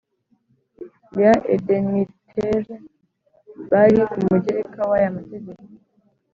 Ya 1.21 1.33
edntr 1.55 2.65
bari 3.71 3.99
ku 4.11 4.17
mugereka 4.29 4.79
w 4.89 4.91
aya 4.97 5.15
mategeko 5.17 5.61